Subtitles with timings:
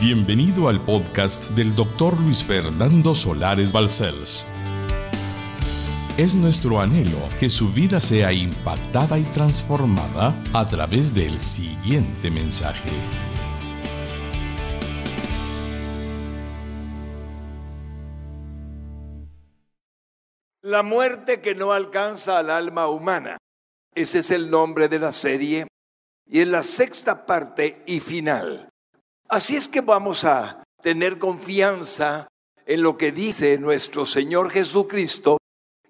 [0.00, 4.48] Bienvenido al podcast del doctor Luis Fernando Solares Balcells.
[6.16, 12.88] Es nuestro anhelo que su vida sea impactada y transformada a través del siguiente mensaje.
[20.62, 23.36] La muerte que no alcanza al alma humana.
[23.94, 25.66] Ese es el nombre de la serie
[26.24, 28.69] y es la sexta parte y final.
[29.30, 32.26] Así es que vamos a tener confianza
[32.66, 35.38] en lo que dice nuestro Señor Jesucristo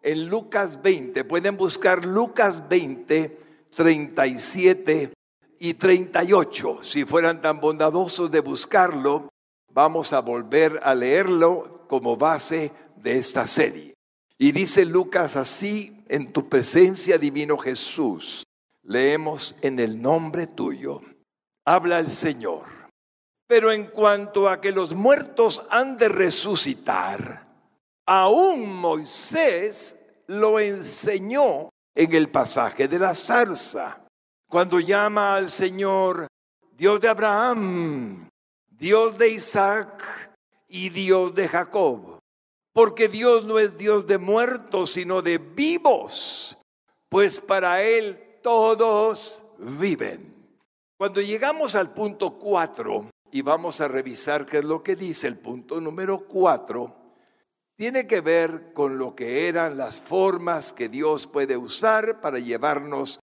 [0.03, 1.25] en Lucas 20.
[1.25, 3.39] Pueden buscar Lucas 20,
[3.75, 5.15] 37
[5.59, 6.81] y 38.
[6.83, 9.31] Si fueran tan bondadosos de buscarlo,
[9.73, 13.95] vamos a volver a leerlo como base de esta serie.
[14.37, 18.45] Y dice Lucas así, en tu presencia, divino Jesús,
[18.83, 21.01] leemos en el nombre tuyo.
[21.65, 22.80] Habla el Señor.
[23.51, 27.49] Pero en cuanto a que los muertos han de resucitar,
[28.07, 29.97] aún Moisés
[30.29, 34.07] lo enseñó en el pasaje de la zarza,
[34.49, 36.29] cuando llama al Señor
[36.71, 38.29] Dios de Abraham,
[38.69, 40.31] Dios de Isaac
[40.69, 42.21] y Dios de Jacob.
[42.73, 46.57] Porque Dios no es Dios de muertos, sino de vivos,
[47.09, 50.37] pues para Él todos viven.
[50.97, 55.39] Cuando llegamos al punto 4 y vamos a revisar qué es lo que dice el
[55.39, 56.97] punto número 4,
[57.77, 63.21] tiene que ver con lo que eran las formas que Dios puede usar para llevarnos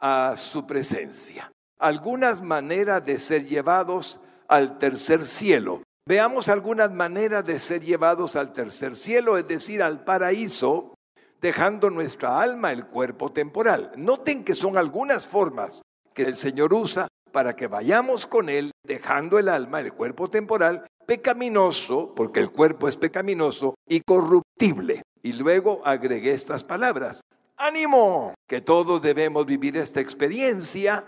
[0.00, 1.52] a su presencia.
[1.78, 5.82] Algunas maneras de ser llevados al tercer cielo.
[6.06, 10.94] Veamos algunas maneras de ser llevados al tercer cielo, es decir, al paraíso,
[11.40, 13.92] dejando nuestra alma el cuerpo temporal.
[13.96, 15.82] Noten que son algunas formas
[16.14, 20.86] que el Señor usa para que vayamos con Él, dejando el alma, el cuerpo temporal,
[21.06, 25.02] pecaminoso, porque el cuerpo es pecaminoso, y corruptible.
[25.22, 27.20] Y luego agregué estas palabras.
[27.56, 31.04] Ánimo, que todos debemos vivir esta experiencia,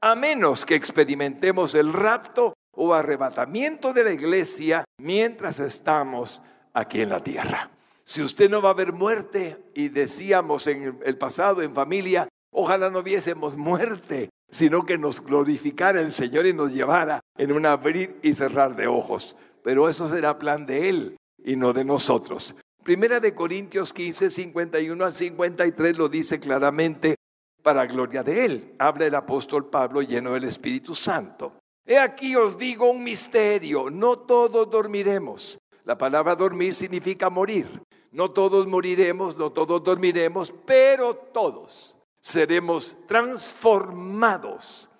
[0.00, 6.42] a menos que experimentemos el rapto o arrebatamiento de la iglesia mientras estamos
[6.74, 7.70] aquí en la tierra.
[8.04, 12.90] Si usted no va a ver muerte, y decíamos en el pasado en familia, ojalá
[12.90, 18.18] no viésemos muerte, sino que nos glorificara el Señor y nos llevara en un abrir
[18.22, 19.36] y cerrar de ojos.
[19.62, 22.54] Pero eso será plan de Él y no de nosotros.
[22.82, 27.16] Primera de Corintios 15, 51 al 53 lo dice claramente
[27.62, 28.74] para gloria de Él.
[28.78, 31.54] Habla el apóstol Pablo lleno del Espíritu Santo.
[31.84, 35.58] He aquí os digo un misterio, no todos dormiremos.
[35.84, 37.82] La palabra dormir significa morir.
[38.12, 41.95] No todos moriremos, no todos dormiremos, pero todos
[42.26, 44.90] seremos transformados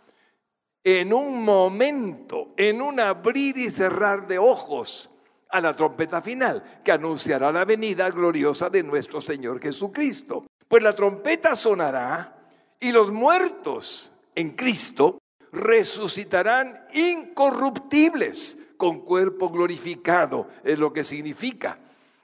[0.84, 5.10] en un momento, en un abrir y cerrar de ojos
[5.48, 10.47] a la trompeta final, que anunciará la venida gloriosa de nuestro Señor Jesucristo.
[10.69, 12.48] Pues la trompeta sonará
[12.78, 15.19] y los muertos en Cristo
[15.50, 21.76] resucitarán incorruptibles con cuerpo glorificado, es lo que significa.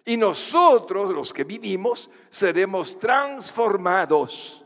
[0.05, 4.62] Y nosotros, los que vivimos, seremos transformados,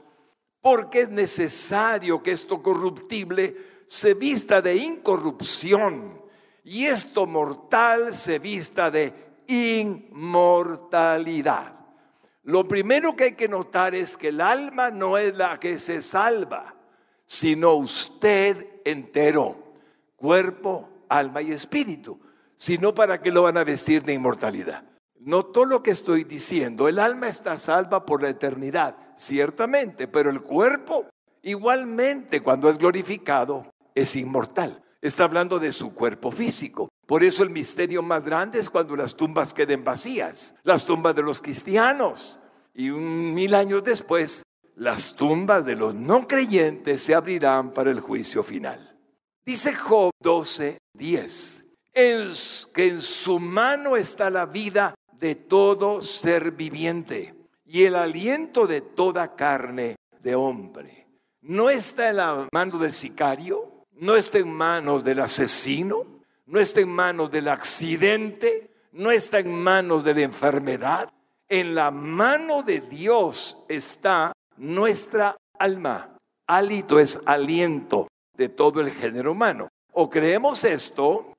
[0.66, 3.56] porque es necesario que esto corruptible
[3.86, 6.20] se vista de incorrupción
[6.64, 9.14] y esto mortal se vista de
[9.46, 11.72] inmortalidad.
[12.42, 16.02] Lo primero que hay que notar es que el alma no es la que se
[16.02, 16.74] salva,
[17.24, 19.56] sino usted entero,
[20.16, 22.18] cuerpo, alma y espíritu,
[22.56, 24.82] sino para que lo van a vestir de inmortalidad.
[25.20, 30.42] Noto lo que estoy diciendo, el alma está salva por la eternidad, ciertamente, pero el
[30.42, 31.06] cuerpo
[31.42, 34.82] igualmente cuando es glorificado es inmortal.
[35.00, 36.88] Está hablando de su cuerpo físico.
[37.06, 41.22] Por eso el misterio más grande es cuando las tumbas queden vacías, las tumbas de
[41.22, 42.40] los cristianos.
[42.74, 44.42] Y un mil años después
[44.76, 48.98] las tumbas de los no creyentes se abrirán para el juicio final.
[49.44, 51.64] Dice Job 12, 10,
[51.94, 57.34] que en su mano está la vida de todo ser viviente
[57.64, 61.06] y el aliento de toda carne de hombre.
[61.40, 66.04] No está en la mano del sicario, no está en manos del asesino,
[66.46, 71.08] no está en manos del accidente, no está en manos de la enfermedad.
[71.48, 76.16] En la mano de Dios está nuestra alma.
[76.46, 79.68] Alito es aliento de todo el género humano.
[79.92, 81.32] O creemos esto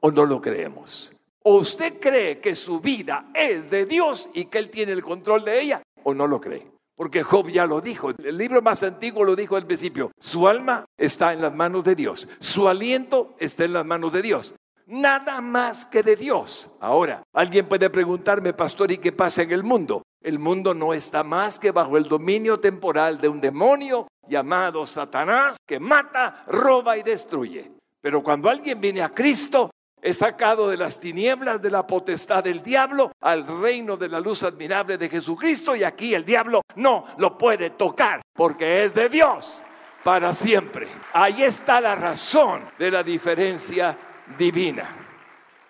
[0.00, 1.14] o no lo creemos.
[1.44, 5.44] O usted cree que su vida es de Dios y que Él tiene el control
[5.44, 6.70] de ella o no lo cree.
[6.94, 10.84] Porque Job ya lo dijo, el libro más antiguo lo dijo al principio, su alma
[10.96, 14.54] está en las manos de Dios, su aliento está en las manos de Dios.
[14.86, 16.70] nada más que de Dios.
[16.80, 20.02] Ahora, alguien puede preguntarme, pastor, ¿y qué pasa en el mundo?
[20.20, 25.56] El mundo no está más que bajo el dominio temporal de un demonio llamado Satanás
[25.66, 27.72] que mata, roba y destruye.
[28.00, 29.70] Pero cuando alguien viene a Cristo,
[30.02, 34.42] es sacado de las tinieblas de la potestad del diablo al reino de la luz
[34.42, 39.62] admirable de Jesucristo y aquí el diablo no lo puede tocar porque es de Dios
[40.02, 40.88] para siempre.
[41.12, 43.96] Ahí está la razón de la diferencia
[44.36, 44.88] divina.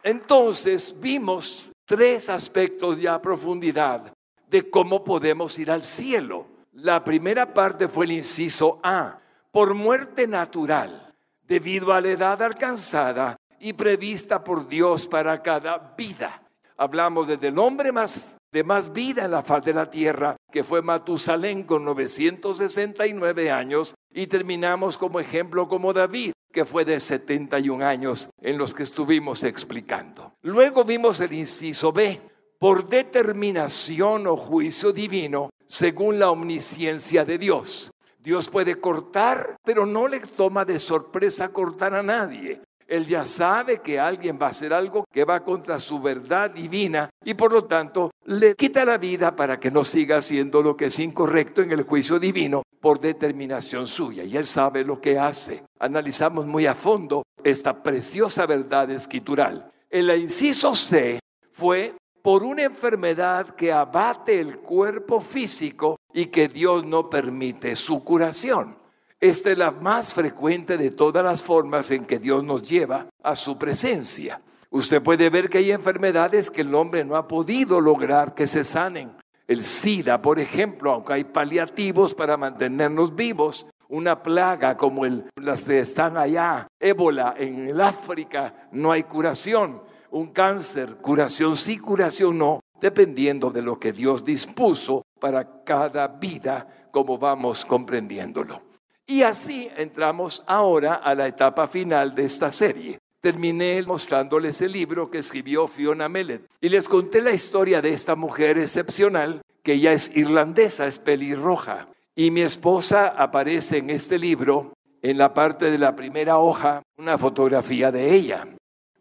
[0.03, 4.15] Entonces vimos tres aspectos ya a profundidad
[4.49, 6.47] de cómo podemos ir al cielo.
[6.73, 9.19] La primera parte fue el inciso A,
[9.51, 16.43] por muerte natural, debido a la edad alcanzada y prevista por Dios para cada vida.
[16.77, 20.65] Hablamos desde el hombre más de más vida en la faz de la tierra, que
[20.65, 27.83] fue Matusalén con 969 años, y terminamos como ejemplo como David, que fue de 71
[27.83, 30.35] años en los que estuvimos explicando.
[30.43, 32.21] Luego vimos el inciso B,
[32.59, 37.91] por determinación o juicio divino, según la omnisciencia de Dios.
[38.19, 42.61] Dios puede cortar, pero no le toma de sorpresa cortar a nadie.
[42.87, 47.11] Él ya sabe que alguien va a hacer algo que va contra su verdad divina
[47.25, 50.87] y por lo tanto le quita la vida para que no siga haciendo lo que
[50.87, 54.25] es incorrecto en el juicio divino por determinación suya.
[54.25, 55.65] Y él sabe lo que hace.
[55.79, 59.71] Analizamos muy a fondo esta preciosa verdad escritural.
[59.89, 61.19] El inciso C
[61.53, 68.03] fue por una enfermedad que abate el cuerpo físico y que Dios no permite su
[68.05, 68.82] curación.
[69.23, 73.37] Esta es la más frecuente de todas las formas en que Dios nos lleva a
[73.37, 74.43] su presencia.
[74.69, 78.65] Usted puede ver que hay enfermedades que el hombre no ha podido lograr que se
[78.65, 79.13] sanen.
[79.47, 85.67] El SIDA, por ejemplo, aunque hay paliativos para mantenernos vivos, una plaga como el, las
[85.67, 89.83] que están allá, ébola en el África, no hay curación.
[90.11, 96.67] Un cáncer, curación sí, curación no, dependiendo de lo que Dios dispuso para cada vida,
[96.91, 98.72] como vamos comprendiéndolo.
[99.07, 102.99] Y así entramos ahora a la etapa final de esta serie.
[103.21, 108.17] Terminé mostrándoles el libro que escribió Fiona Mellet y les conté la historia de esta
[108.17, 111.89] mujer excepcional que ya es irlandesa, es pelirroja.
[112.17, 114.73] Y mi esposa aparece en este libro,
[115.03, 118.47] en la parte de la primera hoja, una fotografía de ella.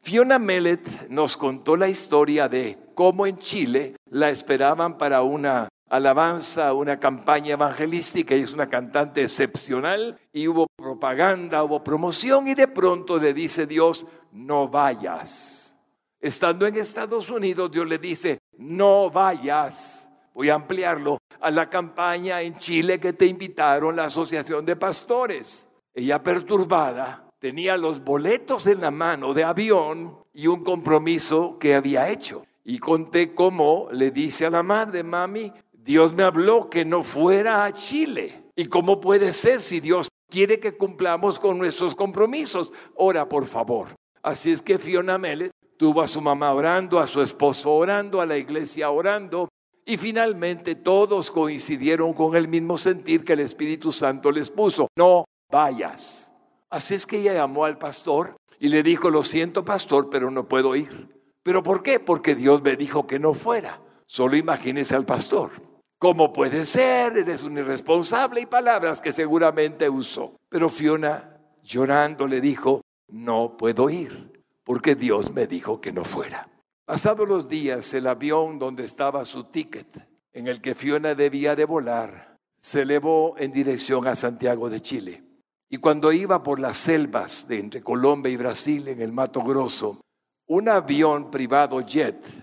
[0.01, 6.73] Fiona Mellet nos contó la historia de cómo en Chile la esperaban para una alabanza,
[6.73, 12.69] una campaña evangelística, y es una cantante excepcional, y hubo propaganda, hubo promoción, y de
[12.69, 15.77] pronto le dice Dios, no vayas.
[16.21, 20.09] Estando en Estados Unidos, Dios le dice, no vayas.
[20.33, 25.67] Voy a ampliarlo a la campaña en Chile que te invitaron la Asociación de Pastores.
[25.93, 32.09] Ella perturbada tenía los boletos en la mano de avión y un compromiso que había
[32.09, 32.45] hecho.
[32.63, 35.51] Y conté cómo le dice a la madre, mami,
[35.83, 38.43] Dios me habló que no fuera a Chile.
[38.55, 42.71] ¿Y cómo puede ser si Dios quiere que cumplamos con nuestros compromisos?
[42.95, 43.87] Ora, por favor.
[44.21, 48.27] Así es que Fiona Mellet tuvo a su mamá orando, a su esposo orando, a
[48.27, 49.49] la iglesia orando,
[49.83, 54.87] y finalmente todos coincidieron con el mismo sentir que el Espíritu Santo les puso.
[54.95, 56.31] No vayas.
[56.69, 60.47] Así es que ella llamó al pastor y le dijo, lo siento pastor, pero no
[60.47, 61.09] puedo ir.
[61.41, 61.99] ¿Pero por qué?
[61.99, 63.81] Porque Dios me dijo que no fuera.
[64.05, 65.70] Solo imagínese al pastor.
[66.01, 67.15] ¿Cómo puede ser?
[67.15, 70.35] Eres un irresponsable y palabras que seguramente usó.
[70.49, 74.31] Pero Fiona, llorando, le dijo, no puedo ir,
[74.63, 76.49] porque Dios me dijo que no fuera.
[76.85, 79.85] Pasados los días, el avión donde estaba su ticket,
[80.33, 85.23] en el que Fiona debía de volar, se elevó en dirección a Santiago de Chile.
[85.69, 90.01] Y cuando iba por las selvas de entre Colombia y Brasil, en el Mato Grosso,
[90.47, 92.40] un avión privado jet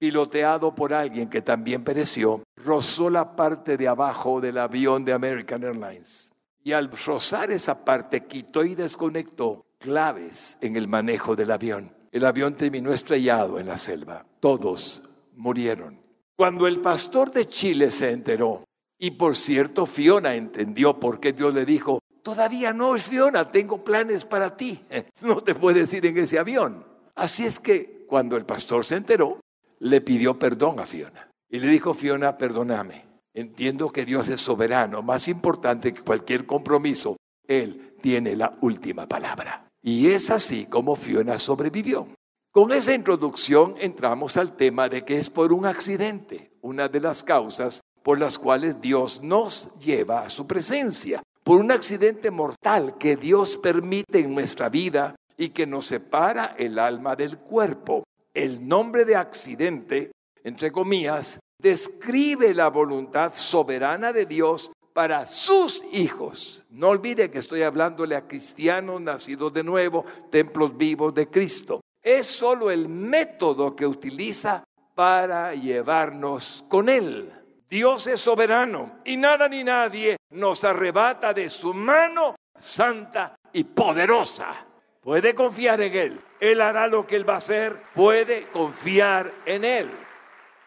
[0.00, 5.62] piloteado por alguien que también pereció, rozó la parte de abajo del avión de American
[5.62, 6.32] Airlines.
[6.64, 11.92] Y al rozar esa parte, quitó y desconectó claves en el manejo del avión.
[12.10, 14.24] El avión terminó estrellado en la selva.
[14.40, 15.02] Todos
[15.36, 16.00] murieron.
[16.34, 18.64] Cuando el pastor de Chile se enteró,
[18.98, 24.24] y por cierto Fiona entendió por qué Dios le dijo, todavía no, Fiona, tengo planes
[24.24, 24.82] para ti.
[25.20, 26.86] No te puedes ir en ese avión.
[27.14, 29.38] Así es que cuando el pastor se enteró,
[29.80, 31.30] le pidió perdón a Fiona.
[31.48, 33.06] Y le dijo, Fiona, perdóname.
[33.34, 37.16] Entiendo que Dios es soberano, más importante que cualquier compromiso.
[37.46, 39.66] Él tiene la última palabra.
[39.82, 42.08] Y es así como Fiona sobrevivió.
[42.52, 47.22] Con esa introducción entramos al tema de que es por un accidente, una de las
[47.22, 53.16] causas por las cuales Dios nos lleva a su presencia, por un accidente mortal que
[53.16, 58.04] Dios permite en nuestra vida y que nos separa el alma del cuerpo.
[58.34, 60.12] El nombre de accidente,
[60.44, 66.64] entre comillas, describe la voluntad soberana de Dios para sus hijos.
[66.70, 71.80] No olvide que estoy hablándole a cristianos nacidos de nuevo, templos vivos de Cristo.
[72.02, 77.32] Es solo el método que utiliza para llevarnos con Él.
[77.68, 84.66] Dios es soberano y nada ni nadie nos arrebata de su mano santa y poderosa.
[85.10, 86.20] Puede confiar en Él.
[86.38, 87.82] Él hará lo que Él va a hacer.
[87.96, 89.90] Puede confiar en Él.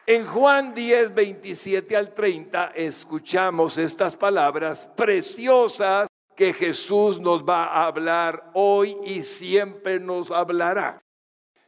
[0.05, 7.85] En Juan 10, 27 al 30 escuchamos estas palabras preciosas que Jesús nos va a
[7.85, 11.01] hablar hoy y siempre nos hablará.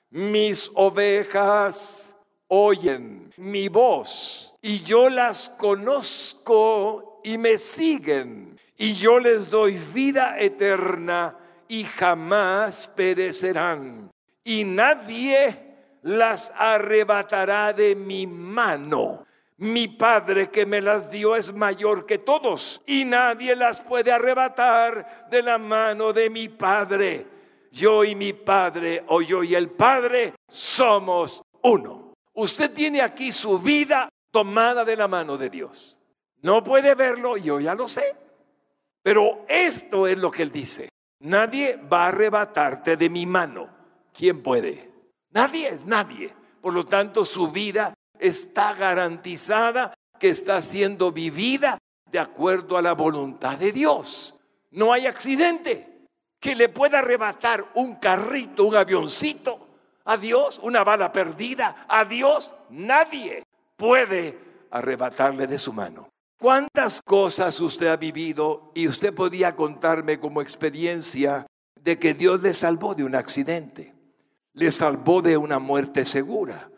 [0.10, 2.13] Mis ovejas
[2.50, 10.38] oyen mi voz y yo las conozco y me siguen y yo les doy vida
[10.38, 14.12] eterna y jamás perecerán.
[14.43, 15.65] Y nadie
[16.03, 19.25] las arrebatará de mi mano.
[19.57, 25.27] Mi Padre que me las dio es mayor que todos y nadie las puede arrebatar
[25.31, 27.25] de la mano de mi Padre.
[27.72, 32.13] Yo y mi Padre, o yo y el Padre, somos uno.
[32.34, 35.98] Usted tiene aquí su vida tomada de la mano de Dios.
[36.41, 38.15] No puede verlo, yo ya lo sé.
[39.01, 40.89] Pero esto es lo que él dice.
[41.19, 43.69] Nadie va a arrebatarte de mi mano.
[44.13, 44.91] ¿Quién puede?
[45.31, 46.34] Nadie es nadie.
[46.62, 51.77] Por lo tanto, su vida está garantizada que está siendo vivida
[52.12, 54.36] de acuerdo a la voluntad de Dios.
[54.72, 56.07] No hay accidente
[56.39, 59.67] que le pueda arrebatar un carrito, un avioncito
[60.05, 62.55] a Dios, una bala perdida a Dios.
[62.69, 63.43] Nadie
[63.75, 64.38] puede
[64.72, 66.10] arrebatarle de su mano.
[66.37, 71.47] ¿Cuántas cosas usted ha vivido y usted podía contarme como experiencia
[71.81, 73.93] de que Dios le salvó de un accidente?
[74.53, 76.69] Le salvó de una muerte segura.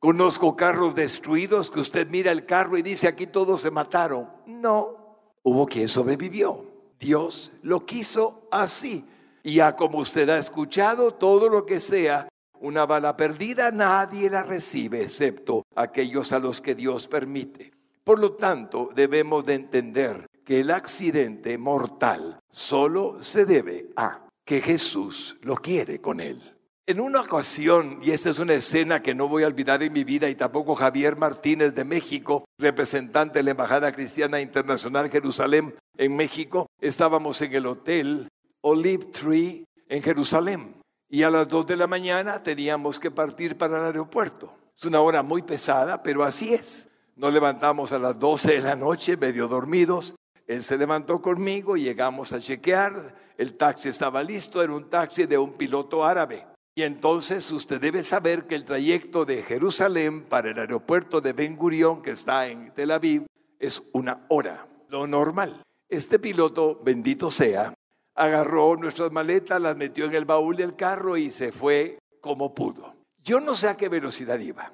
[0.00, 4.28] Conozco carros destruidos que usted mira el carro y dice aquí todos se mataron.
[4.46, 6.66] No, hubo quien sobrevivió.
[6.98, 9.04] Dios lo quiso así.
[9.44, 12.28] Y ya como usted ha escuchado, todo lo que sea
[12.60, 17.77] una bala perdida, nadie la recibe excepto aquellos a los que Dios permite.
[18.08, 24.62] Por lo tanto, debemos de entender que el accidente mortal solo se debe a que
[24.62, 26.40] Jesús lo quiere con él.
[26.86, 30.04] En una ocasión, y esta es una escena que no voy a olvidar en mi
[30.04, 36.16] vida, y tampoco Javier Martínez de México, representante de la Embajada Cristiana Internacional Jerusalén en
[36.16, 38.28] México, estábamos en el hotel
[38.62, 40.80] Olive Tree en Jerusalén.
[41.10, 44.50] Y a las dos de la mañana teníamos que partir para el aeropuerto.
[44.74, 46.88] Es una hora muy pesada, pero así es.
[47.18, 50.14] Nos levantamos a las 12 de la noche, medio dormidos.
[50.46, 55.36] Él se levantó conmigo, llegamos a chequear, el taxi estaba listo, era un taxi de
[55.36, 56.46] un piloto árabe.
[56.76, 61.56] Y entonces usted debe saber que el trayecto de Jerusalén para el aeropuerto de Ben
[61.56, 63.26] Gurion, que está en Tel Aviv,
[63.58, 65.60] es una hora, lo normal.
[65.88, 67.74] Este piloto, bendito sea,
[68.14, 72.94] agarró nuestras maletas, las metió en el baúl del carro y se fue como pudo.
[73.24, 74.72] Yo no sé a qué velocidad iba,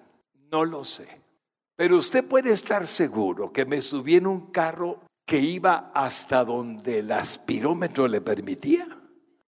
[0.52, 1.23] no lo sé.
[1.76, 7.00] Pero usted puede estar seguro que me subí en un carro que iba hasta donde
[7.00, 8.86] el aspirómetro le permitía.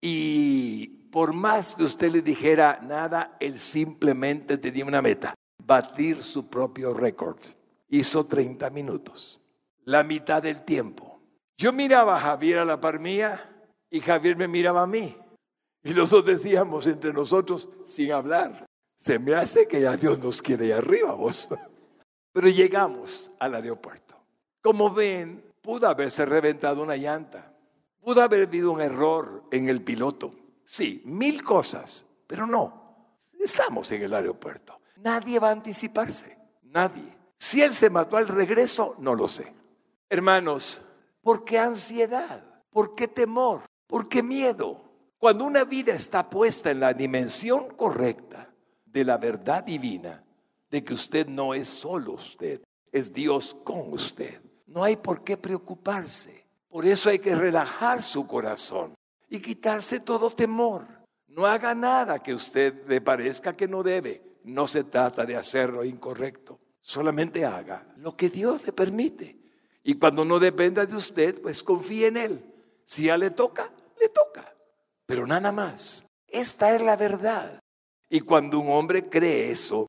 [0.00, 6.49] Y por más que usted le dijera nada, él simplemente tenía una meta, batir su
[6.49, 7.38] propio récord.
[7.88, 9.40] Hizo 30 minutos,
[9.85, 11.21] la mitad del tiempo.
[11.56, 15.16] Yo miraba a Javier a la par mía y Javier me miraba a mí.
[15.85, 18.66] Y los dos decíamos entre nosotros sin hablar,
[18.97, 21.49] se me hace que ya Dios nos quiere ahí arriba vos.
[22.37, 24.14] Pero llegamos al aeropuerto.
[24.61, 27.50] Como ven, pudo haberse reventado una llanta.
[27.99, 30.35] Pudo haber habido un error en el piloto.
[30.62, 33.16] Sí, mil cosas, pero no.
[33.43, 34.78] Estamos en el aeropuerto.
[34.99, 36.37] Nadie va a anticiparse.
[36.64, 37.11] Nadie.
[37.38, 39.55] Si él se mató al regreso, no lo sé.
[40.11, 40.83] Hermanos,
[41.23, 42.45] ¿por qué ansiedad?
[42.69, 43.62] ¿Por qué temor?
[43.87, 44.85] ¿Por qué miedo?
[45.16, 48.52] Cuando una vida está puesta en la dimensión correcta
[48.85, 50.23] de la verdad divina,
[50.83, 54.40] que usted no es solo usted, es Dios con usted.
[54.66, 56.47] No hay por qué preocuparse.
[56.68, 58.95] Por eso hay que relajar su corazón
[59.28, 60.87] y quitarse todo temor.
[61.28, 64.23] No haga nada que usted le parezca que no debe.
[64.45, 66.61] No se trata de hacerlo incorrecto.
[66.80, 69.37] Solamente haga lo que Dios le permite.
[69.83, 72.54] Y cuando no dependa de usted, pues confíe en Él.
[72.85, 74.54] Si ya le toca, le toca.
[75.06, 76.04] Pero nada más.
[76.28, 77.61] Esta es la verdad.
[78.09, 79.87] Y cuando un hombre cree eso,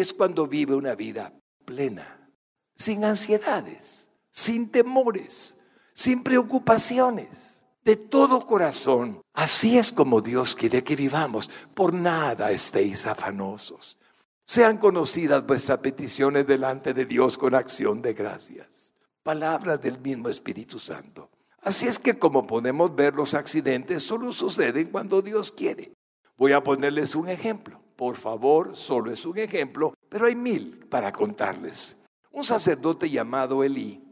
[0.00, 1.32] es cuando vive una vida
[1.64, 2.30] plena,
[2.74, 5.56] sin ansiedades, sin temores,
[5.92, 7.56] sin preocupaciones.
[7.84, 9.22] de todo corazón.
[9.32, 11.48] Así es como Dios quiere que vivamos.
[11.74, 13.98] Por nada estéis afanosos.
[14.44, 18.94] Sean conocidas vuestras peticiones delante de Dios con acción de gracias.
[19.22, 21.30] Palabras del mismo Espíritu Santo.
[21.62, 25.92] Así es que como podemos ver, los accidentes solo suceden cuando Dios quiere.
[26.36, 27.80] Voy a ponerles un ejemplo.
[28.00, 31.98] Por favor, solo es un ejemplo, pero hay mil para contarles.
[32.30, 34.02] Un sacerdote llamado Elí,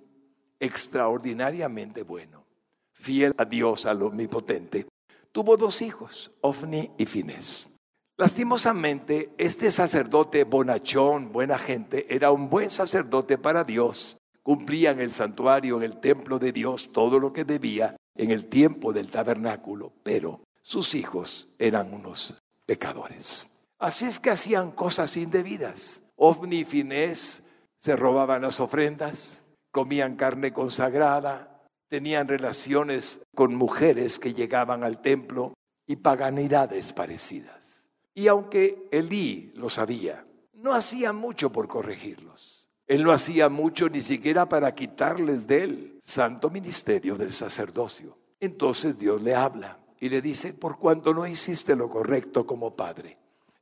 [0.61, 2.45] extraordinariamente bueno,
[2.93, 4.87] fiel a Dios, al omnipotente,
[5.33, 7.71] tuvo dos hijos, Ofni y Finés.
[8.19, 14.19] Lastimosamente, este sacerdote bonachón, buena gente, era un buen sacerdote para Dios.
[14.43, 18.49] Cumplía en el santuario, en el templo de Dios, todo lo que debía en el
[18.49, 23.47] tiempo del tabernáculo, pero sus hijos eran unos pecadores.
[23.79, 26.03] Así es que hacían cosas indebidas.
[26.17, 27.45] Ofni y Finés
[27.77, 35.55] se robaban las ofrendas, comían carne consagrada, tenían relaciones con mujeres que llegaban al templo
[35.87, 37.89] y paganidades parecidas.
[38.15, 42.69] Y aunque Elí lo sabía, no hacía mucho por corregirlos.
[42.89, 48.19] Él no hacía mucho ni siquiera para quitarles del santo ministerio del sacerdocio.
[48.41, 53.17] Entonces Dios le habla y le dice, por cuanto no hiciste lo correcto como padre,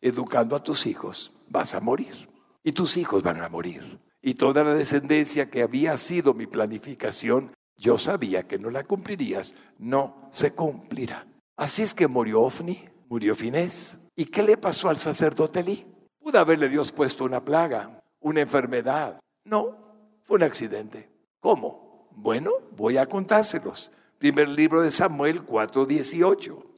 [0.07, 2.29] educando a tus hijos, vas a morir.
[2.63, 4.01] Y tus hijos van a morir.
[4.23, 9.55] Y toda la descendencia que había sido mi planificación, yo sabía que no la cumplirías,
[9.79, 11.27] no se cumplirá.
[11.57, 13.97] Así es que murió Ofni, murió Finés.
[14.15, 15.87] ¿Y qué le pasó al sacerdote Elí?
[16.21, 19.19] Pudo haberle Dios puesto una plaga, una enfermedad.
[19.45, 19.77] No,
[20.25, 21.11] fue un accidente.
[21.41, 22.09] ¿Cómo?
[22.13, 23.91] Bueno, voy a contárselos.
[24.19, 26.76] Primer libro de Samuel 4:18.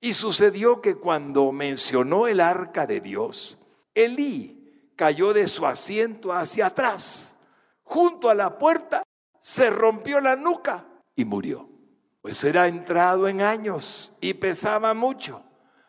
[0.00, 3.58] Y sucedió que cuando mencionó el arca de Dios,
[3.94, 7.36] Elí cayó de su asiento hacia atrás.
[7.82, 9.02] Junto a la puerta
[9.38, 11.68] se rompió la nuca y murió.
[12.22, 15.42] Pues era entrado en años y pesaba mucho.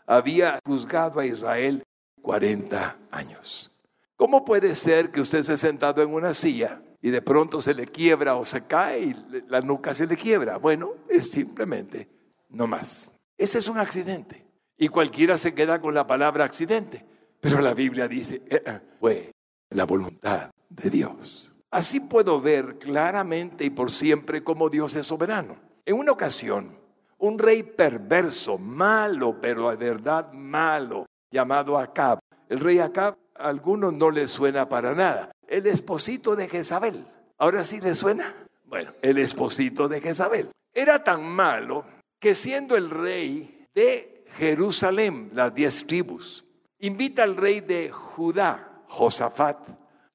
[0.05, 1.83] Había juzgado a Israel
[2.21, 3.71] 40 años.
[4.15, 7.87] ¿Cómo puede ser que usted se sentado en una silla y de pronto se le
[7.87, 9.15] quiebra o se cae y
[9.47, 10.57] la nuca se le quiebra.
[10.57, 12.07] Bueno, es simplemente
[12.49, 13.10] no más.
[13.41, 14.45] Ese es un accidente.
[14.77, 17.03] Y cualquiera se queda con la palabra accidente.
[17.39, 19.31] Pero la Biblia dice, eh, eh, fue
[19.71, 21.51] la voluntad de Dios.
[21.71, 25.57] Así puedo ver claramente y por siempre cómo Dios es soberano.
[25.83, 26.77] En una ocasión,
[27.17, 32.19] un rey perverso, malo, pero de verdad malo, llamado Acab.
[32.47, 37.07] El rey Acab a algunos no le suena para nada el esposito de Jezabel.
[37.39, 38.35] ¿Ahora sí le suena?
[38.65, 40.51] Bueno, el esposito de Jezabel.
[40.75, 41.83] Era tan malo
[42.21, 46.45] que siendo el rey de Jerusalén, las diez tribus,
[46.79, 49.57] invita al rey de Judá, Josafat,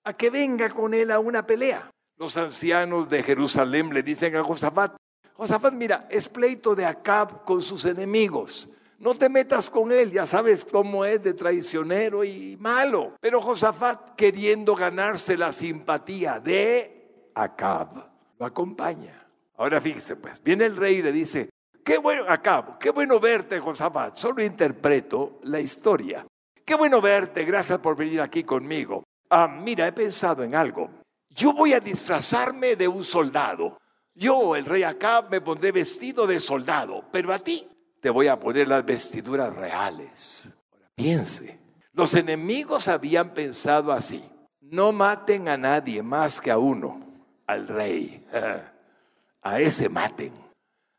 [0.04, 1.90] a que venga con él a una pelea.
[2.16, 4.94] Los ancianos de Jerusalén le dicen a Josafat,
[5.34, 8.70] Josafat, mira, es pleito de Acab con sus enemigos.
[9.00, 13.14] No te metas con él, ya sabes cómo es de traicionero y malo.
[13.20, 19.26] Pero Josafat, queriendo ganarse la simpatía de Acab, lo acompaña.
[19.56, 21.50] Ahora fíjese, pues, viene el rey y le dice,
[21.86, 24.16] qué bueno, Acab, qué bueno verte, Josafat.
[24.16, 26.26] Solo interpreto la historia.
[26.64, 29.04] Qué bueno verte, gracias por venir aquí conmigo.
[29.30, 30.90] Ah, mira, he pensado en algo.
[31.30, 33.78] Yo voy a disfrazarme de un soldado.
[34.14, 37.68] Yo, el rey Acab, me pondré vestido de soldado, pero a ti
[38.00, 40.52] te voy a poner las vestiduras reales.
[40.96, 41.60] piense,
[41.92, 44.24] los enemigos habían pensado así,
[44.60, 47.00] no maten a nadie más que a uno,
[47.46, 48.26] al rey,
[49.42, 50.45] a ese maten.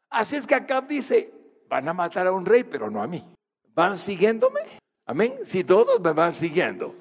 [0.09, 1.31] Así es que Acab dice,
[1.69, 3.23] van a matar a un rey, pero no a mí.
[3.73, 4.61] ¿Van siguiéndome?
[5.05, 5.35] Amén.
[5.43, 6.95] Si todos me van siguiendo.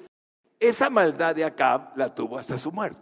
[0.59, 2.99] Esa maldad de Acab la tuvo hasta su muerte.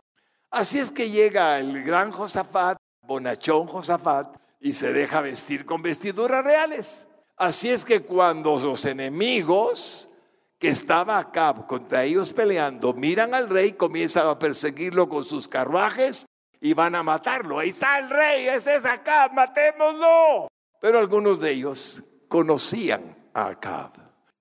[0.52, 6.44] Así es que llega el gran Josafat, bonachón Josafat, y se deja vestir con vestiduras
[6.44, 7.06] reales.
[7.38, 10.10] Así es que cuando los enemigos
[10.58, 16.26] que estaba acá contra ellos peleando miran al rey, comienzan a perseguirlo con sus carruajes
[16.66, 17.60] y van a matarlo.
[17.60, 20.48] Ahí está el rey, ese es Acab, matémoslo.
[20.82, 23.92] Pero algunos de ellos conocían a Acab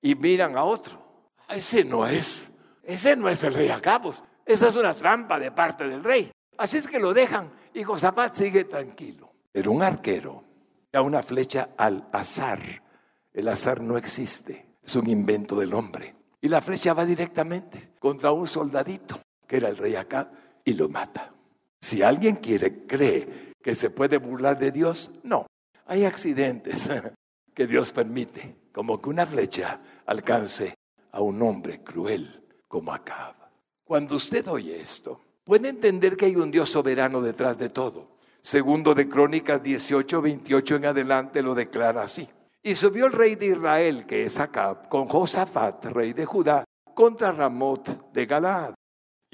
[0.00, 1.28] y miran a otro.
[1.50, 2.50] Ese no es,
[2.82, 4.14] ese no es el rey Acab.
[4.46, 6.32] Esa es una trampa de parte del rey.
[6.56, 9.30] Así es que lo dejan y Josafat sigue tranquilo.
[9.52, 10.44] Pero un arquero
[10.90, 12.60] da una flecha al azar.
[13.34, 16.14] El azar no existe, es un invento del hombre.
[16.40, 20.30] Y la flecha va directamente contra un soldadito, que era el rey Acab,
[20.64, 21.33] y lo mata.
[21.84, 25.46] Si alguien quiere, cree que se puede burlar de Dios, no.
[25.84, 26.88] Hay accidentes
[27.54, 30.74] que Dios permite, como que una flecha alcance
[31.12, 33.34] a un hombre cruel como Acab.
[33.84, 38.16] Cuando usted oye esto, puede entender que hay un Dios soberano detrás de todo.
[38.40, 42.26] Segundo de Crónicas 18, 28 en adelante lo declara así.
[42.62, 47.30] Y subió el rey de Israel, que es Acab, con Josafat, rey de Judá, contra
[47.30, 48.72] Ramot de Galaad.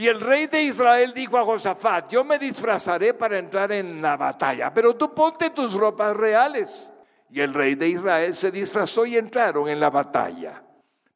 [0.01, 4.17] Y el rey de Israel dijo a Josafat, yo me disfrazaré para entrar en la
[4.17, 6.91] batalla, pero tú ponte tus ropas reales.
[7.29, 10.63] Y el rey de Israel se disfrazó y entraron en la batalla.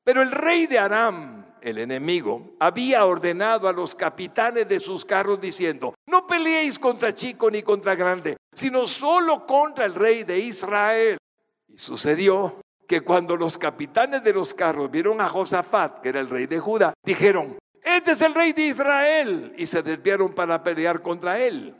[0.04, 5.40] Pero el rey de Aram, el enemigo, había ordenado a los capitanes de sus carros
[5.40, 11.16] diciendo, no peleéis contra chico ni contra grande, sino solo contra el rey de Israel.
[11.68, 16.28] Y sucedió que cuando los capitanes de los carros vieron a Josafat, que era el
[16.28, 21.02] rey de Judá, dijeron, este es el rey de Israel, y se desviaron para pelear
[21.02, 21.74] contra él.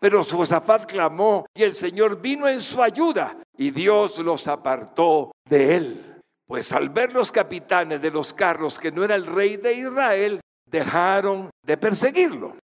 [0.00, 5.74] Pero Josafat clamó y el Señor vino en su ayuda y Dios los apartó de
[5.76, 6.22] él.
[6.46, 10.40] Pues al ver los capitanes de los carros que no era el rey de Israel,
[10.66, 12.56] dejaron de perseguirlo.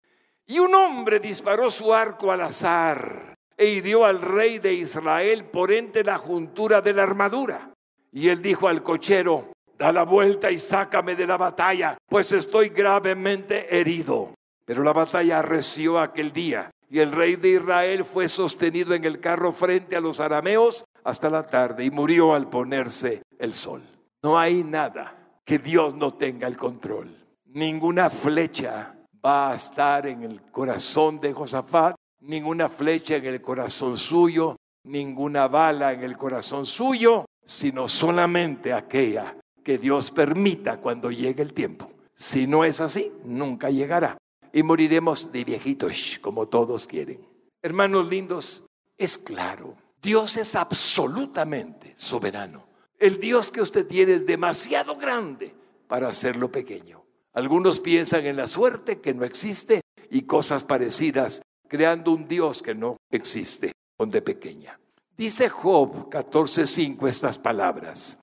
[0.47, 5.73] Y un hombre disparó su arco al azar e hirió al rey de Israel por
[5.73, 7.71] entre la juntura de la armadura.
[8.13, 9.54] Y él dijo al cochero,
[9.85, 14.33] da la vuelta y sácame de la batalla, pues estoy gravemente herido.
[14.65, 19.21] Pero la batalla arreció aquel día y el rey de Israel fue sostenido en el
[19.21, 23.83] carro frente a los arameos hasta la tarde y murió al ponerse el sol.
[24.23, 27.15] No hay nada que Dios no tenga el control.
[27.45, 33.99] Ninguna flecha va a estar en el corazón de Josafat, ninguna flecha en el corazón
[33.99, 41.43] suyo, ninguna bala en el corazón suyo, sino solamente aquella que Dios permita cuando llegue
[41.43, 41.91] el tiempo.
[42.15, 44.19] Si no es así, nunca llegará.
[44.53, 47.27] Y moriremos de viejitos, como todos quieren.
[47.63, 48.65] Hermanos lindos,
[48.97, 52.67] es claro Dios es absolutamente soberano.
[52.99, 55.55] El Dios que usted tiene es demasiado grande
[55.89, 57.03] para hacerlo pequeño.
[57.33, 62.75] Algunos piensan en la suerte que no existe y cosas parecidas, creando un Dios que
[62.75, 64.79] no existe, donde pequeña.
[65.17, 68.19] Dice Job 14:5 estas palabras.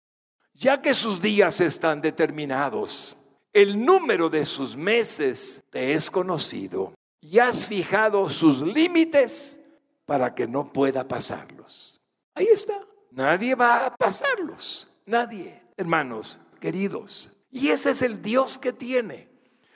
[0.61, 3.17] Ya que sus días están determinados,
[3.51, 9.59] el número de sus meses te es conocido y has fijado sus límites
[10.05, 11.99] para que no pueda pasarlos.
[12.35, 12.79] Ahí está.
[13.09, 14.87] Nadie va a pasarlos.
[15.07, 17.31] Nadie, hermanos, queridos.
[17.49, 19.29] Y ese es el Dios que tiene.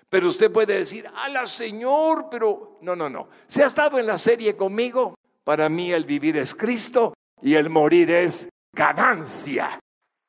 [0.08, 3.30] Pero usted puede decir, ala Señor, pero no, no, no.
[3.48, 5.16] Se ha estado en la serie conmigo.
[5.44, 9.80] Para mí el vivir es Cristo y el morir es ganancia.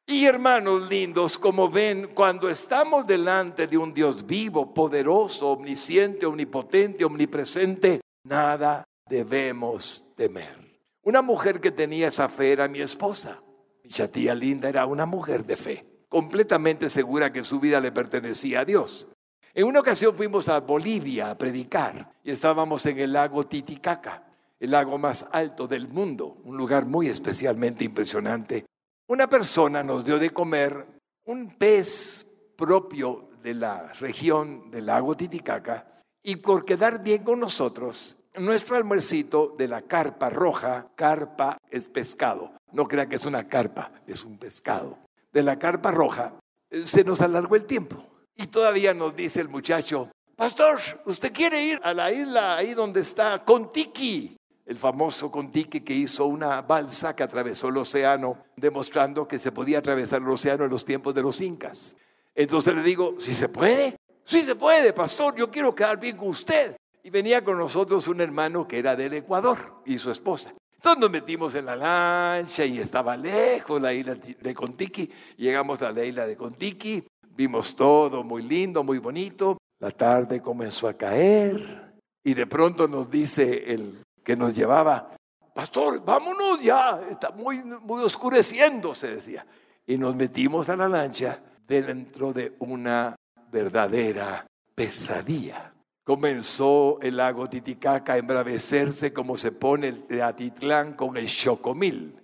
[0.09, 7.05] Y hermanos lindos, como ven, cuando estamos delante de un Dios vivo, poderoso, omnisciente, omnipotente,
[7.05, 10.81] omnipresente, nada debemos temer.
[11.03, 13.42] Una mujer que tenía esa fe era mi esposa.
[13.83, 18.61] Mi chatía linda era una mujer de fe, completamente segura que su vida le pertenecía
[18.61, 19.09] a Dios.
[19.55, 24.23] En una ocasión fuimos a Bolivia a predicar y estábamos en el lago Titicaca,
[24.61, 28.66] el lago más alto del mundo, un lugar muy especialmente impresionante.
[29.09, 30.85] Una persona nos dio de comer
[31.27, 38.16] un pez propio de la región del lago Titicaca y por quedar bien con nosotros,
[38.35, 43.92] nuestro almuercito de la carpa roja, carpa es pescado, no crea que es una carpa,
[44.09, 44.99] es un pescado.
[45.33, 46.35] De la carpa roja
[46.69, 51.62] eh, se nos alargó el tiempo y todavía nos dice el muchacho, pastor, ¿usted quiere
[51.62, 54.37] ir a la isla ahí donde está Contiki?
[54.66, 59.79] El famoso Contiki que hizo una balsa que atravesó el océano, demostrando que se podía
[59.79, 61.94] atravesar el océano en los tiempos de los incas.
[62.35, 66.29] Entonces le digo, si se puede, sí se puede, pastor, yo quiero quedar bien con
[66.29, 66.76] usted.
[67.05, 70.52] Y venía con nosotros un hermano que era del Ecuador y su esposa.
[70.74, 75.11] Entonces nos metimos en la lancha y estaba lejos la isla de Contiki.
[75.37, 77.05] Llegamos a la isla de Contiki,
[77.37, 79.59] vimos todo muy lindo, muy bonito.
[79.79, 83.94] La tarde comenzó a caer y de pronto nos dice el
[84.26, 85.16] que nos llevaba,
[85.54, 89.46] pastor, vámonos ya, está muy, muy oscureciendo, se decía.
[89.86, 93.14] Y nos metimos a la lancha dentro de una
[93.50, 95.72] verdadera pesadilla
[96.06, 102.14] comenzó el lago Titicaca a embravecerse como se pone el de Atitlán con el Chocomil.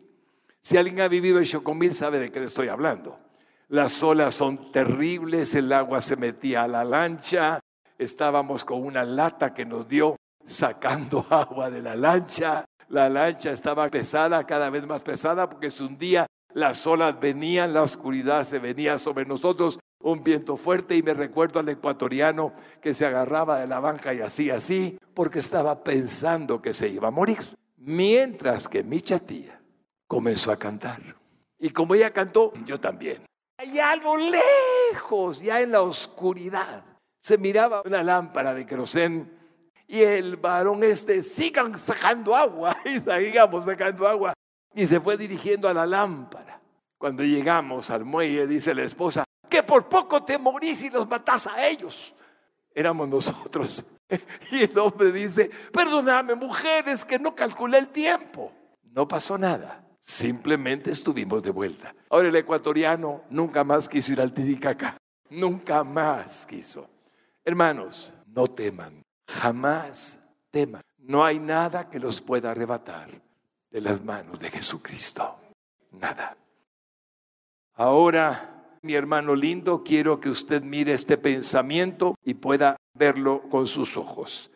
[0.61, 3.19] Si alguien ha vivido el Chocomil sabe de qué le estoy hablando.
[3.67, 7.59] Las olas son terribles, el agua se metía a la lancha,
[7.99, 12.65] estábamos con una lata que nos dio sacando agua de la lancha.
[12.89, 17.83] La lancha estaba pesada, cada vez más pesada, porque se hundía, las olas venían, la
[17.83, 23.07] oscuridad se venía sobre nosotros, un viento fuerte y me recuerdo al ecuatoriano que se
[23.07, 27.57] agarraba de la banca y hacía así porque estaba pensando que se iba a morir.
[27.77, 29.61] Mientras que mi chatía
[30.07, 31.01] comenzó a cantar.
[31.59, 33.25] Y como ella cantó, yo también.
[33.57, 36.85] Allá a lo lejos, ya en la oscuridad,
[37.21, 39.42] se miraba una lámpara de querosén
[39.87, 42.77] Y el varón este, sigan sacando agua.
[42.85, 44.33] Y seguíamos sacando agua.
[44.75, 46.61] Y se fue dirigiendo a la lámpara.
[46.99, 51.47] Cuando llegamos al muelle, dice la esposa, que por poco te morís y los matás
[51.47, 52.15] a ellos.
[52.75, 53.85] Éramos nosotros.
[54.51, 58.53] Y el hombre dice, perdóname mujeres que no calculé el tiempo.
[58.83, 59.83] No pasó nada.
[60.01, 61.95] Simplemente estuvimos de vuelta.
[62.11, 64.99] Ahora el ecuatoriano nunca más quiso ir al Titicaca.
[65.31, 66.91] Nunca más quiso.
[67.45, 69.03] Hermanos, no teman.
[69.41, 70.83] Jamás teman.
[70.99, 73.11] No hay nada que los pueda arrebatar
[73.71, 75.37] de las manos de Jesucristo.
[75.93, 76.37] Nada.
[77.75, 83.97] Ahora, mi hermano lindo, quiero que usted mire este pensamiento y pueda verlo con sus
[83.97, 84.51] ojos.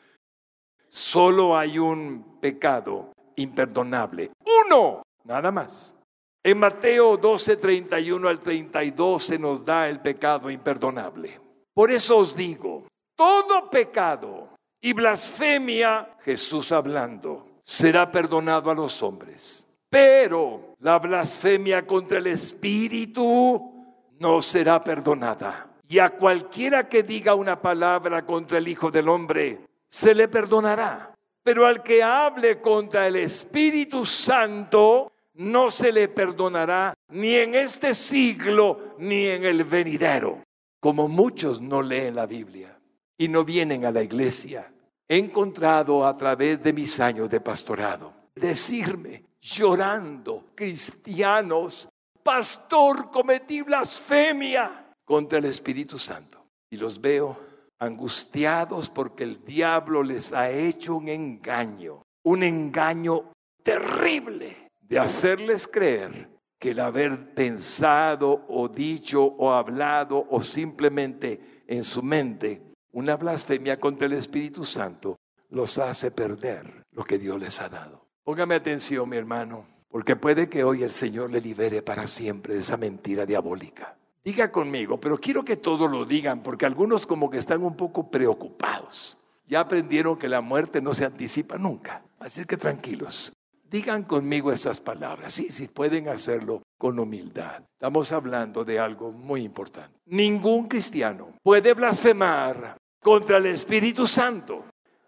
[0.89, 4.31] Solo hay un pecado imperdonable.
[4.67, 5.97] Uno, nada más.
[6.43, 11.41] En Mateo 12, 31 al 32 se nos da el pecado imperdonable.
[11.75, 12.87] Por eso os digo,
[13.17, 14.56] todo pecado
[14.87, 19.66] y blasfemia, Jesús hablando, será perdonado a los hombres.
[19.90, 23.75] Pero la blasfemia contra el Espíritu
[24.20, 25.66] no será perdonada.
[25.88, 31.12] Y a cualquiera que diga una palabra contra el Hijo del Hombre, se le perdonará.
[31.42, 37.92] Pero al que hable contra el Espíritu Santo, no se le perdonará ni en este
[37.92, 40.44] siglo ni en el venidero.
[40.79, 42.79] Como muchos no leen la Biblia
[43.18, 44.70] y no vienen a la iglesia,
[45.09, 51.88] he encontrado a través de mis años de pastorado decirme, llorando, cristianos,
[52.23, 56.45] pastor, cometí blasfemia contra el Espíritu Santo.
[56.71, 57.38] Y los veo
[57.79, 66.29] angustiados porque el diablo les ha hecho un engaño, un engaño terrible de hacerles creer
[66.59, 72.62] que el haber pensado o dicho o hablado o simplemente en su mente
[72.96, 75.18] una blasfemia contra el Espíritu Santo
[75.50, 78.06] los hace perder lo que Dios les ha dado.
[78.24, 82.61] Póngame atención, mi hermano, porque puede que hoy el Señor le libere para siempre de
[82.61, 83.98] esa mentira diabólica.
[84.24, 88.11] Diga conmigo, pero quiero que todos lo digan, porque algunos como que están un poco
[88.11, 89.18] preocupados.
[89.44, 92.02] Ya aprendieron que la muerte no se anticipa nunca.
[92.18, 93.30] Así que tranquilos.
[93.70, 95.35] Digan conmigo estas palabras.
[95.35, 97.62] Sí, sí, pueden hacerlo con humildad.
[97.74, 99.98] Estamos hablando de algo muy importante.
[100.06, 104.64] Ningún cristiano puede blasfemar contra el Espíritu Santo.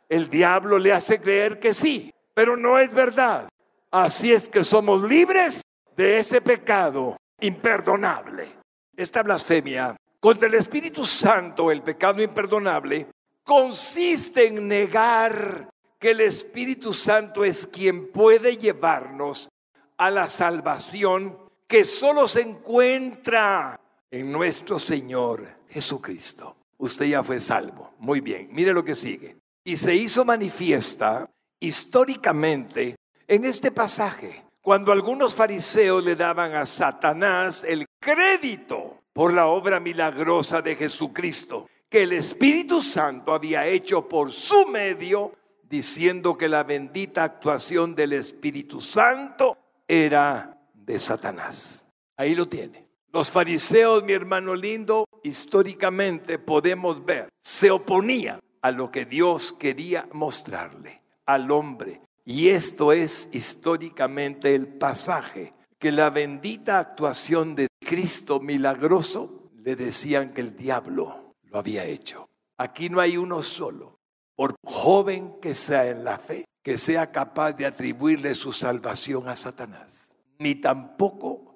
[0.08, 3.48] El diablo le hace creer que sí, pero no es verdad.
[3.90, 5.62] Así es que somos libres
[5.96, 8.52] de ese pecado imperdonable.
[8.96, 13.08] Esta blasfemia contra el Espíritu Santo, el pecado imperdonable,
[13.42, 19.48] consiste en negar que el Espíritu Santo es quien puede llevarnos
[19.96, 26.57] a la salvación que solo se encuentra en nuestro Señor Jesucristo.
[26.78, 27.92] Usted ya fue salvo.
[27.98, 29.36] Muy bien, mire lo que sigue.
[29.64, 31.28] Y se hizo manifiesta
[31.60, 39.46] históricamente en este pasaje, cuando algunos fariseos le daban a Satanás el crédito por la
[39.46, 46.48] obra milagrosa de Jesucristo, que el Espíritu Santo había hecho por su medio, diciendo que
[46.48, 51.84] la bendita actuación del Espíritu Santo era de Satanás.
[52.16, 52.86] Ahí lo tiene.
[53.12, 60.08] Los fariseos, mi hermano lindo, históricamente podemos ver, se oponían a lo que Dios quería
[60.12, 62.00] mostrarle al hombre.
[62.24, 70.32] Y esto es históricamente el pasaje que la bendita actuación de Cristo milagroso le decían
[70.34, 72.28] que el diablo lo había hecho.
[72.58, 73.98] Aquí no hay uno solo,
[74.34, 79.36] por joven que sea en la fe, que sea capaz de atribuirle su salvación a
[79.36, 81.47] Satanás, ni tampoco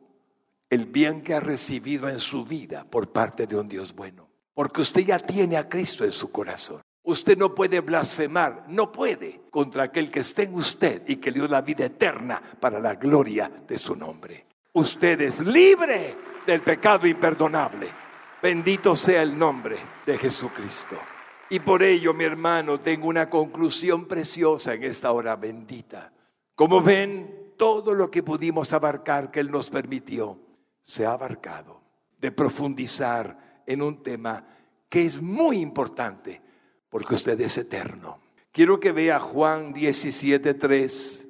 [0.72, 4.80] el bien que ha recibido en su vida por parte de un Dios bueno, porque
[4.80, 6.80] usted ya tiene a Cristo en su corazón.
[7.02, 11.40] Usted no puede blasfemar, no puede contra aquel que esté en usted y que le
[11.40, 14.46] dio la vida eterna para la gloria de su nombre.
[14.72, 17.90] Usted es libre del pecado imperdonable.
[18.42, 20.96] Bendito sea el nombre de Jesucristo.
[21.50, 26.14] Y por ello, mi hermano, tengo una conclusión preciosa en esta hora bendita.
[26.54, 30.38] Como ven, todo lo que pudimos abarcar que Él nos permitió,
[30.82, 31.80] se ha abarcado
[32.18, 34.44] de profundizar en un tema
[34.88, 36.42] que es muy importante
[36.88, 38.20] porque usted es eterno.
[38.50, 41.26] Quiero que vea Juan 17.3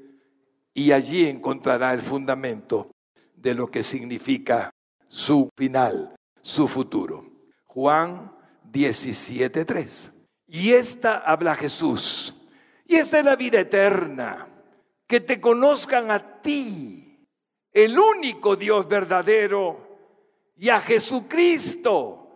[0.74, 2.90] y allí encontrará el fundamento
[3.36, 4.70] de lo que significa
[5.06, 7.30] su final, su futuro.
[7.66, 8.32] Juan
[8.72, 10.12] 17.3.
[10.48, 12.34] Y esta habla Jesús.
[12.86, 14.48] Y esta es la vida eterna,
[15.06, 17.01] que te conozcan a ti,
[17.72, 19.90] el único Dios verdadero,
[20.56, 22.28] y a Jesucristo,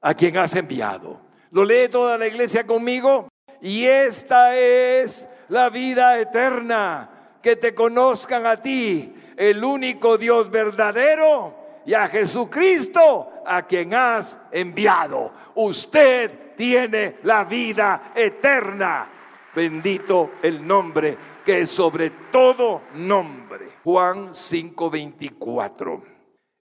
[0.00, 1.20] a quien has enviado.
[1.50, 3.28] ¿Lo lee toda la iglesia conmigo?
[3.60, 7.10] y esta es la vida eterna,
[7.42, 11.54] que te conozcan a ti, el único Dios verdadero,
[11.86, 15.32] y a Jesucristo, a quien has enviado.
[15.54, 19.08] Usted tiene la vida eterna.
[19.54, 23.70] Bendito el nombre que sobre todo nombre.
[23.84, 26.02] Juan 5:24.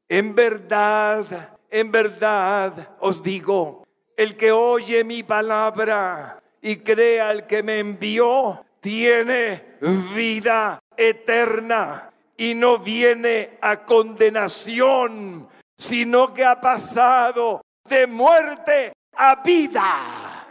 [0.07, 3.85] En verdad, en verdad os digo,
[4.17, 9.77] el que oye mi palabra y crea al que me envió, tiene
[10.15, 20.47] vida eterna y no viene a condenación, sino que ha pasado de muerte a vida.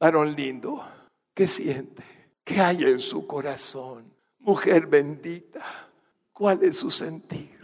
[0.00, 0.84] Varón lindo,
[1.34, 2.09] ¿qué siente?
[2.50, 4.12] ¿Qué hay en su corazón?
[4.40, 5.62] Mujer bendita,
[6.32, 7.56] ¿cuál es su sentir?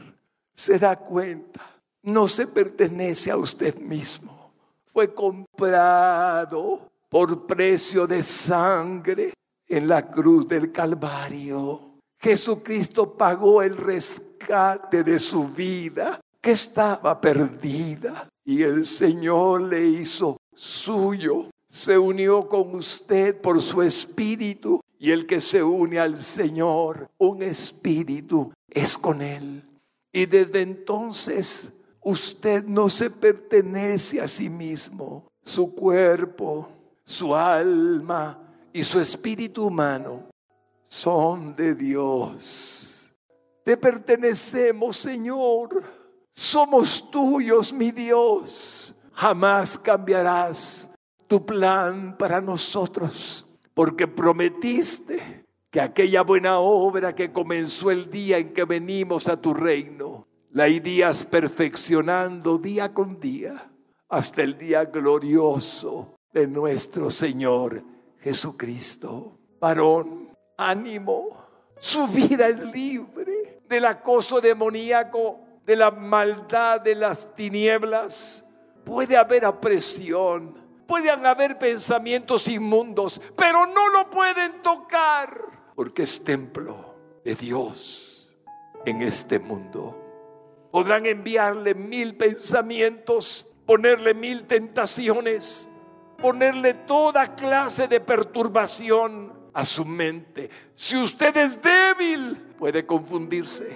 [0.54, 1.60] Se da cuenta,
[2.04, 4.52] no se pertenece a usted mismo.
[4.84, 9.32] Fue comprado por precio de sangre
[9.66, 11.98] en la cruz del Calvario.
[12.20, 20.36] Jesucristo pagó el rescate de su vida que estaba perdida y el Señor le hizo
[20.54, 21.50] suyo.
[21.76, 27.42] Se unió con usted por su espíritu y el que se une al Señor, un
[27.42, 29.62] espíritu, es con él.
[30.10, 35.26] Y desde entonces usted no se pertenece a sí mismo.
[35.42, 36.66] Su cuerpo,
[37.04, 38.40] su alma
[38.72, 40.30] y su espíritu humano
[40.82, 43.12] son de Dios.
[43.62, 45.84] Te pertenecemos, Señor.
[46.32, 48.94] Somos tuyos, mi Dios.
[49.12, 50.88] Jamás cambiarás
[51.26, 58.52] tu plan para nosotros, porque prometiste que aquella buena obra que comenzó el día en
[58.52, 63.70] que venimos a tu reino, la irías perfeccionando día con día
[64.08, 67.82] hasta el día glorioso de nuestro Señor
[68.20, 69.38] Jesucristo.
[69.60, 71.36] Varón, ánimo.
[71.78, 78.44] Su vida es libre del acoso demoníaco, de la maldad de las tinieblas.
[78.84, 80.54] Puede haber opresión,
[80.86, 88.34] pueden haber pensamientos inmundos, pero no lo pueden tocar porque es templo de Dios
[88.86, 90.02] en este mundo.
[90.72, 95.68] Podrán enviarle mil pensamientos, ponerle mil tentaciones,
[96.16, 100.50] ponerle toda clase de perturbación a su mente.
[100.74, 103.68] Si usted es débil, puede confundirse.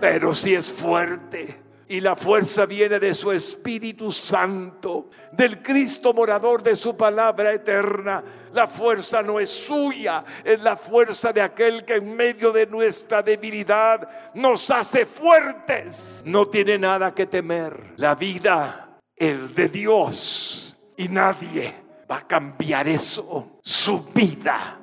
[0.00, 6.62] Pero si es fuerte y la fuerza viene de su Espíritu Santo, del Cristo morador
[6.62, 11.96] de su palabra eterna, la fuerza no es suya, es la fuerza de aquel que
[11.96, 16.22] en medio de nuestra debilidad nos hace fuertes.
[16.24, 17.92] No tiene nada que temer.
[17.96, 21.74] La vida es de Dios y nadie
[22.10, 23.58] va a cambiar eso.
[23.62, 24.80] Su vida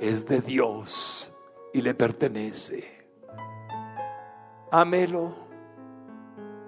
[0.00, 1.32] es de Dios
[1.72, 3.06] y le pertenece.
[4.72, 5.45] Amelo.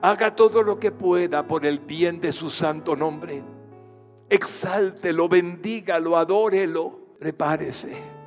[0.02, 3.42] Haga todo lo que pueda por el bien de su santo nombre.
[4.28, 7.16] Exáltelo, bendígalo, adórelo.
[7.18, 8.18] Prepárese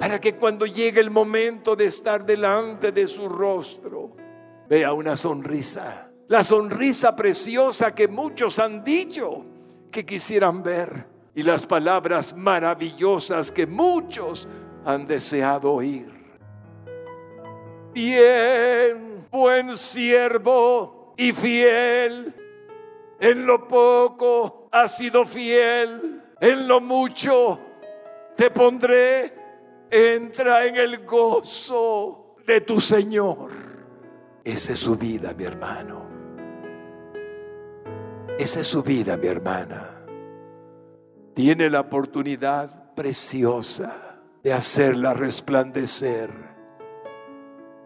[0.00, 4.16] para que cuando llegue el momento de estar delante de su rostro,
[4.66, 6.10] vea una sonrisa.
[6.28, 9.44] La sonrisa preciosa que muchos han dicho
[9.90, 14.48] que quisieran ver y las palabras maravillosas que muchos
[14.86, 16.10] han deseado oír.
[17.92, 22.34] Bien, buen siervo y fiel,
[23.18, 27.58] en lo poco has sido fiel, en lo mucho
[28.36, 29.34] te pondré,
[29.90, 33.50] entra en el gozo de tu Señor.
[34.42, 36.08] Esa es su vida, mi hermano.
[38.38, 40.02] Esa es su vida, mi hermana.
[41.34, 46.49] Tiene la oportunidad preciosa de hacerla resplandecer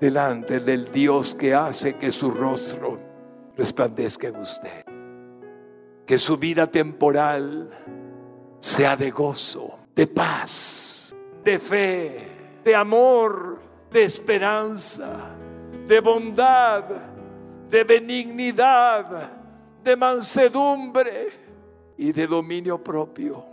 [0.01, 3.01] delante del Dios que hace que su rostro
[3.57, 4.85] resplandezca en usted.
[6.07, 7.69] Que su vida temporal
[8.61, 12.29] sea de gozo, de paz, de fe,
[12.65, 13.61] de amor,
[13.91, 15.31] de esperanza,
[15.87, 16.85] de bondad,
[17.71, 19.45] de benignidad
[19.85, 21.29] de mansedumbre
[21.99, 23.45] y de dominio propio,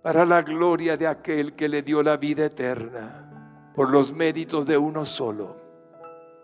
[0.00, 3.28] para la gloria de aquel que le dio la vida eterna,
[3.74, 5.56] por los méritos de uno solo.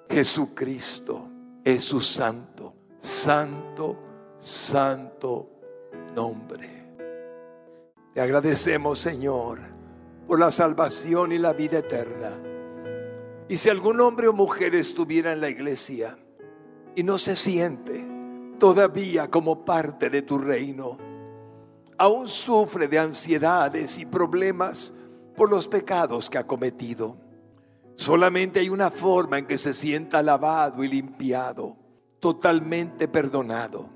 [0.08, 1.28] Jesucristo
[1.64, 3.96] es su santo, santo,
[4.38, 5.50] santo
[6.14, 6.78] nombre.
[8.14, 9.60] Te agradecemos, Señor,
[10.26, 12.30] por la salvación y la vida eterna.
[13.48, 16.18] Y si algún hombre o mujer estuviera en la iglesia
[16.94, 18.06] y no se siente,
[18.58, 20.98] todavía como parte de tu reino.
[22.00, 24.94] aún sufre de ansiedades y problemas
[25.38, 27.16] por los pecados que ha cometido.
[27.94, 31.76] Solamente hay una forma en que se sienta lavado y limpiado,
[32.18, 33.88] totalmente perdonado,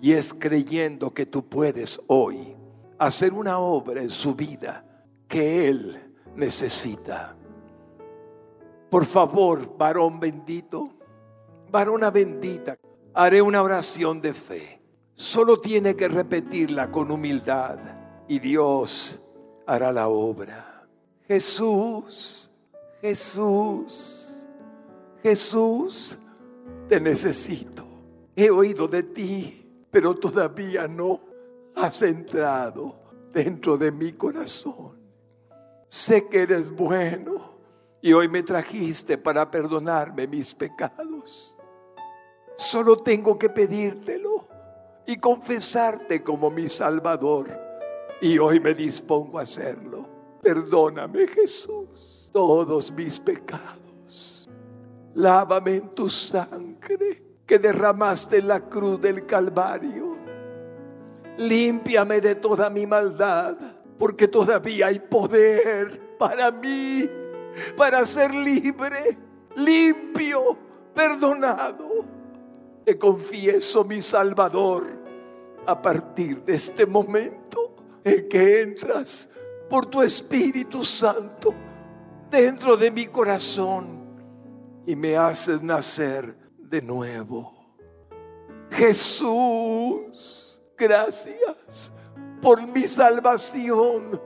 [0.00, 2.56] y es creyendo que tú puedes hoy
[2.98, 4.84] hacer una obra en su vida
[5.28, 7.36] que Él necesita.
[8.90, 10.94] Por favor, varón bendito,
[11.70, 12.76] varona bendita,
[13.12, 14.82] haré una oración de fe.
[15.12, 17.78] Solo tiene que repetirla con humildad
[18.28, 19.20] y Dios
[19.66, 20.75] hará la obra.
[21.28, 22.50] Jesús,
[23.00, 24.46] Jesús,
[25.22, 26.18] Jesús,
[26.88, 27.84] te necesito.
[28.34, 31.20] He oído de ti, pero todavía no
[31.74, 32.96] has entrado
[33.32, 34.96] dentro de mi corazón.
[35.88, 37.56] Sé que eres bueno
[38.00, 41.56] y hoy me trajiste para perdonarme mis pecados.
[42.56, 44.48] Solo tengo que pedírtelo
[45.06, 47.48] y confesarte como mi Salvador.
[48.20, 49.95] Y hoy me dispongo a hacerlo.
[50.46, 54.48] Perdóname Jesús todos mis pecados.
[55.14, 60.16] Lávame en tu sangre que derramaste en la cruz del Calvario.
[61.38, 63.56] Límpiame de toda mi maldad,
[63.98, 67.08] porque todavía hay poder para mí,
[67.76, 69.18] para ser libre,
[69.56, 70.56] limpio,
[70.94, 72.16] perdonado
[72.86, 74.84] te confieso mi Salvador
[75.66, 77.74] a partir de este momento
[78.04, 79.28] en que entras
[79.68, 81.54] por tu Espíritu Santo
[82.30, 83.96] dentro de mi corazón
[84.86, 87.52] y me haces nacer de nuevo.
[88.70, 91.92] Jesús, gracias
[92.42, 94.20] por mi salvación,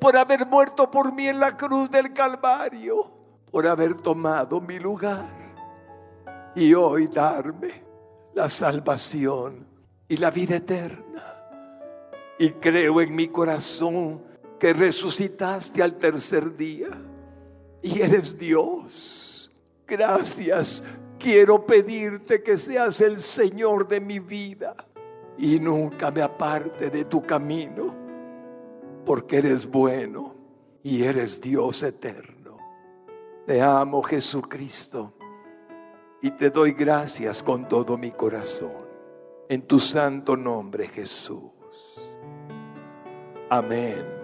[0.00, 3.12] por haber muerto por mí en la cruz del Calvario,
[3.50, 5.44] por haber tomado mi lugar
[6.54, 7.84] y hoy darme
[8.34, 9.66] la salvación
[10.08, 11.22] y la vida eterna.
[12.38, 14.24] Y creo en mi corazón
[14.64, 16.88] que resucitaste al tercer día
[17.82, 19.52] y eres Dios.
[19.86, 20.82] Gracias.
[21.18, 24.74] Quiero pedirte que seas el Señor de mi vida
[25.36, 27.94] y nunca me aparte de tu camino,
[29.04, 30.34] porque eres bueno
[30.82, 32.56] y eres Dios eterno.
[33.44, 35.12] Te amo Jesucristo
[36.22, 38.86] y te doy gracias con todo mi corazón.
[39.46, 41.52] En tu santo nombre, Jesús.
[43.50, 44.23] Amén